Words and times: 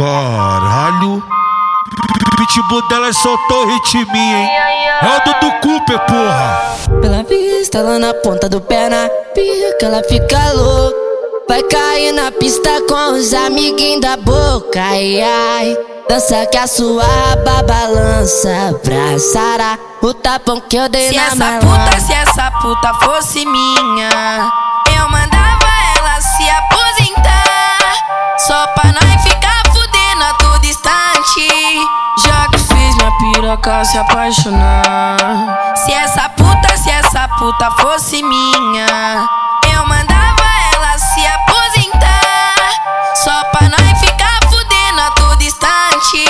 Caralho. 0.00 1.22
Pitbull 2.38 2.88
dela 2.88 3.12
soltou 3.12 3.66
ritminho, 3.66 4.36
hein? 4.38 4.48
É 5.02 5.06
o 5.06 5.20
Dudu 5.26 5.52
Cooper, 5.60 5.98
porra. 6.06 6.74
Pela 7.02 7.22
vista, 7.22 7.76
ela 7.76 7.98
na 7.98 8.14
ponta 8.14 8.48
do 8.48 8.62
pé 8.62 8.88
na 8.88 9.10
pica, 9.34 9.84
ela 9.84 10.02
fica 10.04 10.52
louca. 10.54 10.96
Vai 11.46 11.62
cair 11.64 12.12
na 12.12 12.32
pista 12.32 12.70
com 12.88 13.12
os 13.12 13.34
amiguinhos 13.34 14.00
da 14.00 14.16
boca, 14.16 14.80
ai 14.80 15.20
ai. 15.20 15.76
Dança 16.08 16.46
que 16.46 16.56
a 16.56 16.66
sua 16.66 17.04
aba 17.32 17.62
balança 17.62 18.80
pra 18.82 19.18
sarar 19.18 19.78
o 20.00 20.14
tapão 20.14 20.62
que 20.62 20.76
eu 20.76 20.88
dei 20.88 21.08
se 21.08 21.14
na 21.16 21.26
essa 21.26 21.58
puta, 21.60 22.00
se 22.00 22.12
essa 22.14 22.50
puta 22.62 22.94
fosse 22.94 23.44
minha, 23.44 24.50
eu 24.98 25.10
mandava 25.10 25.66
ela 25.98 26.20
se 26.22 26.48
aposentar. 26.48 27.94
Só 28.38 28.66
pra 28.68 28.92
nós 28.92 29.09
Já 32.24 32.48
que 32.48 32.58
fiz 32.58 32.96
minha 32.96 33.10
piroca 33.18 33.84
se 33.84 33.98
apaixonar. 33.98 35.74
Se 35.76 35.92
essa 35.92 36.28
puta, 36.30 36.76
se 36.76 36.90
essa 36.90 37.28
puta 37.38 37.70
fosse 37.80 38.22
minha, 38.22 39.28
eu 39.72 39.86
mandava 39.86 40.42
ela 40.74 40.98
se 40.98 41.26
aposentar. 41.26 42.54
Só 43.24 43.44
pra 43.52 43.68
nós 43.68 44.00
ficar 44.00 44.40
fudendo 44.48 45.00
a 45.00 45.10
todo 45.12 45.42
instante. 45.42 46.24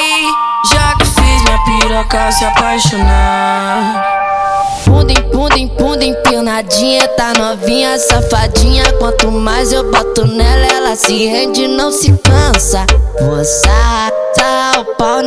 Já 0.71 0.95
que 0.97 1.05
fiz 1.07 1.43
minha 1.43 1.59
piroca 1.65 2.30
se 2.33 2.45
apaixonar. 2.45 4.05
Punda, 4.85 5.15
punda, 5.33 5.75
punda, 5.79 6.05
empinadinha, 6.05 7.09
tá 7.16 7.33
novinha, 7.38 7.99
safadinha. 7.99 8.85
Quanto 8.99 9.30
mais 9.30 9.73
eu 9.73 9.91
boto 9.91 10.27
nela, 10.27 10.66
ela 10.66 10.97
se 10.97 11.27
rende, 11.27 11.66
não 11.69 11.91
se 11.91 12.13
cansa. 12.19 12.85
Vou 13.21 13.45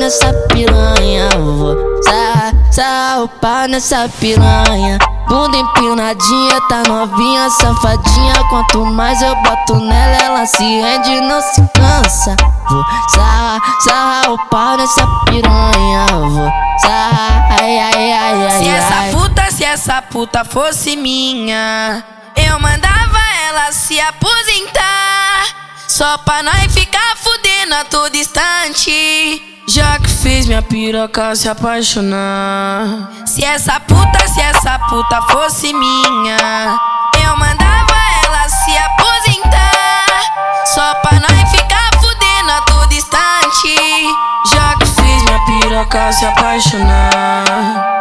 nessa 0.03 0.33
piranha. 0.49 1.29
Vou 1.29 2.03
sarrar, 2.03 2.53
sarrar 2.71 3.23
o 3.23 3.27
pau 3.29 3.67
nessa 3.69 4.09
piranha. 4.19 4.97
Bunda 5.29 5.57
empinadinha, 5.57 6.61
tá 6.67 6.83
novinha, 6.85 7.49
safadinha. 7.49 8.33
Quanto 8.49 8.85
mais 8.85 9.21
eu 9.21 9.33
boto 9.37 9.75
nela, 9.75 10.17
ela 10.17 10.45
se 10.45 10.61
rende, 10.61 11.21
não 11.21 11.41
se 11.41 11.61
cansa. 11.73 12.35
Vou 12.69 12.83
sarrar, 13.07 13.61
sarrar 13.79 14.31
o 14.31 14.49
pau 14.49 14.75
nessa 14.75 15.07
piranha. 15.25 16.05
Vou 16.11 16.51
sarrar, 16.79 17.61
ai, 17.61 17.79
ai, 17.79 18.11
ai, 18.11 18.47
ai. 18.47 18.59
Se 18.59 18.67
essa 18.67 19.17
puta, 19.17 19.51
se 19.51 19.63
essa 19.63 20.01
puta 20.01 20.43
fosse 20.43 20.97
minha, 20.97 22.03
eu 22.35 22.59
mandava 22.59 23.19
ela 23.47 23.71
se 23.71 23.97
aposentar. 24.01 25.45
Só 25.87 26.17
pra 26.17 26.43
nós 26.43 26.73
ficar 26.73 27.15
fudendo 27.15 27.75
a 27.75 27.85
todo 27.85 28.15
instante. 28.15 29.52
Fiz 30.23 30.45
minha 30.47 30.61
piroca 30.61 31.35
se 31.35 31.49
apaixonar. 31.49 33.09
Se 33.25 33.43
essa 33.43 33.77
puta, 33.81 34.25
se 34.25 34.39
essa 34.39 34.79
puta 34.87 35.21
fosse 35.23 35.73
minha, 35.73 36.79
eu 37.21 37.35
mandava 37.35 37.93
ela 38.23 38.47
se 38.47 38.71
aposentar. 38.77 40.05
Só 40.73 40.95
pra 41.01 41.19
nós 41.19 41.51
ficar 41.51 41.89
fudendo 41.99 42.51
a 42.51 42.61
todo 42.61 42.93
instante. 42.93 43.75
Já 44.49 44.75
que 44.77 44.85
fiz 44.85 45.23
minha 45.23 45.45
piroca 45.45 46.13
se 46.13 46.25
apaixonar. 46.25 47.92